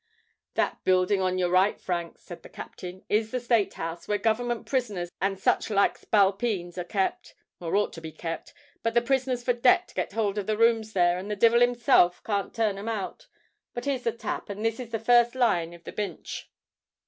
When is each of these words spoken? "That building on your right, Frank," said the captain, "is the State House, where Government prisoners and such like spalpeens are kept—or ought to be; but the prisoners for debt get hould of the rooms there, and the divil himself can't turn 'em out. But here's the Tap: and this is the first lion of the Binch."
"That 0.55 0.83
building 0.83 1.21
on 1.21 1.37
your 1.37 1.51
right, 1.51 1.79
Frank," 1.79 2.17
said 2.17 2.41
the 2.41 2.49
captain, 2.49 3.05
"is 3.07 3.29
the 3.29 3.39
State 3.39 3.75
House, 3.75 4.07
where 4.07 4.17
Government 4.17 4.65
prisoners 4.65 5.11
and 5.21 5.39
such 5.39 5.69
like 5.69 5.95
spalpeens 5.95 6.79
are 6.79 6.83
kept—or 6.83 7.75
ought 7.75 7.93
to 7.93 8.01
be; 8.01 8.17
but 8.81 8.95
the 8.95 9.01
prisoners 9.03 9.43
for 9.43 9.53
debt 9.53 9.93
get 9.95 10.13
hould 10.13 10.39
of 10.39 10.47
the 10.47 10.57
rooms 10.57 10.93
there, 10.93 11.19
and 11.19 11.29
the 11.29 11.35
divil 11.35 11.59
himself 11.59 12.19
can't 12.23 12.51
turn 12.51 12.79
'em 12.79 12.89
out. 12.89 13.27
But 13.75 13.85
here's 13.85 14.01
the 14.01 14.11
Tap: 14.11 14.49
and 14.49 14.65
this 14.65 14.79
is 14.79 14.89
the 14.89 14.97
first 14.97 15.35
lion 15.35 15.71
of 15.75 15.83
the 15.83 15.91
Binch." 15.91 16.49